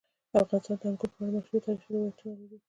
افغانستان 0.43 0.77
د 0.81 0.83
انګور 0.89 1.09
په 1.13 1.19
اړه 1.23 1.31
مشهور 1.37 1.61
تاریخی 1.67 1.89
روایتونه 1.95 2.35
لري. 2.41 2.57